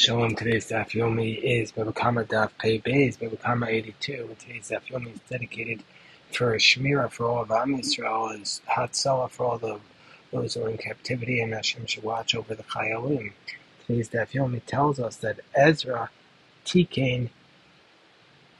Shalom, 0.00 0.36
today's 0.36 0.68
Daf 0.68 0.90
Yomi 0.90 1.42
is 1.42 1.72
Bava 1.72 1.92
Kamma 1.92 2.24
Daf 2.24 2.50
Pei 2.56 2.78
Beis, 2.78 3.18
Bava 3.18 3.36
Kamma 3.36 3.66
82, 3.66 4.28
and 4.28 4.38
today's 4.38 4.70
Daf 4.70 4.84
Yomi 4.84 5.12
is 5.12 5.20
dedicated 5.28 5.82
for 6.32 6.54
Shemira 6.54 7.10
for 7.10 7.26
all 7.26 7.42
of 7.42 7.50
Am 7.50 7.76
Yisrael, 7.76 8.32
and 8.32 8.44
Hatzalah 8.44 9.28
for 9.28 9.44
all 9.44 9.58
the 9.58 9.80
those 10.30 10.54
who 10.54 10.62
are 10.62 10.68
in 10.68 10.78
captivity, 10.78 11.40
and 11.40 11.52
Hashem 11.52 11.86
should 11.86 12.04
watch 12.04 12.36
over 12.36 12.54
the 12.54 12.62
Chayalim. 12.62 13.32
Today's 13.88 14.08
Daf 14.10 14.30
Yomi 14.30 14.64
tells 14.64 15.00
us 15.00 15.16
that 15.16 15.40
Ezra 15.56 16.10
Tikain 16.64 17.30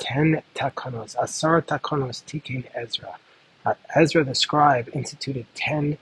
10 0.00 0.43
Takanos, 0.57 1.14
Asar 1.23 1.62
Takanos 1.62 2.25
Tikain 2.25 2.64
Ezra. 2.75 3.14
Uh, 3.64 3.75
Ezra 3.95 4.25
the 4.25 4.34
scribe 4.34 4.91
instituted 4.93 5.46
10, 5.55 5.98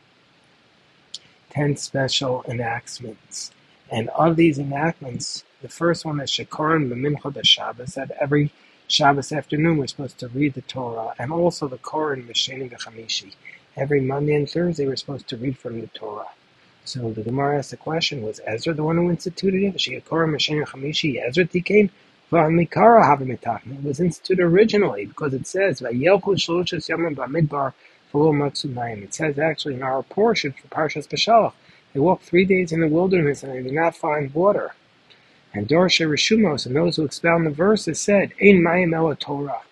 10 1.50 1.77
special 1.77 2.43
enactments 2.48 3.50
and 3.91 4.09
of 4.11 4.37
these 4.37 4.59
enactments, 4.59 5.45
the 5.62 5.69
first 5.69 6.05
one 6.05 6.21
is 6.21 6.30
Shekorin 6.30 6.89
B'Mincha 6.91 7.45
Shabbos, 7.47 7.95
that 7.95 8.10
every 8.20 8.51
Shabbos 8.88 9.33
afternoon 9.33 9.79
we're 9.79 9.87
supposed 9.87 10.19
to 10.19 10.29
read 10.29 10.55
the 10.55 10.62
Torah, 10.62 11.15
and 11.19 11.33
also 11.33 11.69
the 11.69 11.79
Koran 11.79 12.24
B'Sheni 12.24 12.70
B'Chamishi. 12.70 13.34
Every 13.77 14.01
Monday 14.01 14.34
and 14.34 14.51
Thursday 14.51 14.87
we're 14.87 14.96
supposed 14.96 15.29
to 15.29 15.37
read 15.37 15.59
from 15.59 15.80
the 15.80 15.87
Torah. 15.88 16.29
So 16.84 17.10
the 17.12 17.23
Gemara 17.23 17.59
asked 17.59 17.70
the 17.73 17.77
question, 17.77 18.23
was 18.23 18.41
Ezra 18.46 18.73
the 18.74 18.84
one 18.84 18.96
who 18.96 19.10
instituted 19.10 19.62
it? 19.62 19.77
Shekorin 19.77 20.34
B'Sheni 20.34 20.66
B'Chamishi, 20.66 21.23
Ezra 21.27 21.45
Tikain? 21.45 21.91
It 22.32 23.84
was 23.84 24.01
instituted 24.01 24.43
originally 24.43 25.07
because 25.07 25.32
it 25.32 25.46
says, 25.46 25.80
It 25.80 25.95
says 29.15 29.38
actually 29.38 29.74
in 29.74 29.82
our 29.84 30.02
portion 30.02 30.52
for 30.52 30.66
Parshas 30.68 31.07
Beshalach, 31.07 31.52
they 31.96 32.00
walked 32.00 32.24
three 32.24 32.45
days 32.45 32.73
in 32.73 32.82
the 32.82 32.88
wilderness 32.88 33.42
and 33.42 33.50
they 33.55 33.62
did 33.62 33.73
not 33.73 33.96
find 33.96 34.34
water. 34.34 34.74
And 35.54 35.66
Dorsha 35.66 36.06
Rishumos 36.06 36.66
and 36.66 36.77
those 36.77 36.96
who 36.96 37.06
expound 37.06 37.46
the 37.46 37.50
verses 37.50 37.98
said, 37.98 38.34
Ein 38.38 38.62
Mayim 38.62 38.95
Ela 38.95 39.16
Torah, 39.16 39.62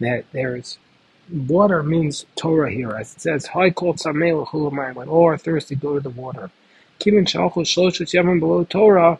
that 0.00 0.24
there's 0.32 0.78
water 1.30 1.82
means 1.82 2.24
Torah 2.36 2.70
here, 2.70 2.92
as 2.92 3.12
it 3.12 3.20
says, 3.20 3.48
Hai 3.48 3.68
Kol 3.68 3.92
Tzamei 3.92 4.94
when 4.94 5.08
all 5.10 5.26
are 5.26 5.36
thirsty, 5.36 5.74
go 5.74 5.92
to 5.92 6.00
the 6.00 6.08
water. 6.08 6.50
Kimin 7.00 7.26
Shalchul 7.26 7.66
Shloshus 7.66 8.14
Yamim 8.14 8.40
below 8.40 8.64
Torah, 8.64 9.18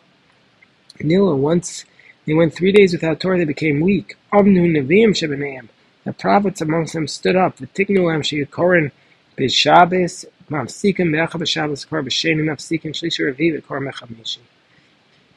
Nila, 0.99 1.35
once 1.35 1.85
they 2.25 2.33
went 2.33 2.55
three 2.55 2.71
days 2.71 2.93
without 2.93 3.19
Torah, 3.19 3.37
they 3.37 3.45
became 3.45 3.79
weak. 3.79 4.17
Amnu 4.33 4.71
Neviim 4.71 5.09
Shebeneim, 5.09 5.67
the 6.03 6.13
prophets 6.13 6.61
amongst 6.61 6.93
them 6.93 7.07
stood 7.07 7.35
up, 7.35 7.57
the 7.57 7.67
Tiknuam 7.67 8.23
Sheyakorin 8.23 8.89
Bishabes 9.37 10.25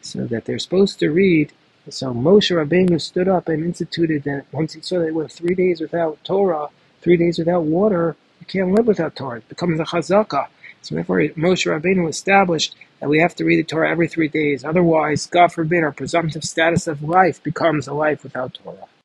So 0.03 0.27
that 0.27 0.47
they're 0.47 0.59
supposed 0.61 0.99
to 1.01 1.11
read. 1.11 1.53
So 1.91 2.15
Moshe 2.15 2.53
Rabbeinu 2.57 3.01
stood 3.01 3.29
up 3.29 3.49
and 3.49 3.65
instituted 3.65 4.25
that 4.25 4.47
once 4.53 4.75
he 4.75 4.81
saw 4.83 5.01
that 5.01 5.15
went 5.15 5.33
three 5.33 5.55
days 5.55 5.81
without 5.81 6.23
Torah, 6.25 6.69
three 7.03 7.17
days 7.17 7.39
without 7.39 7.65
water, 7.65 8.17
you 8.41 8.47
can't 8.47 8.73
live 8.73 8.87
without 8.87 9.17
Torah. 9.17 9.39
It 9.39 9.49
becomes 9.49 9.81
a 9.81 9.85
chazakah. 9.85 10.49
So 10.83 10.95
therefore, 10.97 11.21
Moshe 11.37 11.67
Rabbeinu 11.71 12.09
established 12.09 12.77
that 13.01 13.09
we 13.11 13.21
have 13.21 13.35
to 13.37 13.45
read 13.45 13.59
the 13.59 13.65
Torah 13.65 13.91
every 13.91 14.09
three 14.09 14.29
days. 14.29 14.65
Otherwise, 14.65 15.27
God 15.27 15.53
forbid, 15.53 15.85
our 15.85 15.93
presumptive 15.93 16.45
status 16.45 16.87
of 16.87 17.03
life 17.03 17.43
becomes 17.43 17.89
a 17.89 17.95
life 17.95 18.25
without 18.25 18.55
Torah. 18.55 18.89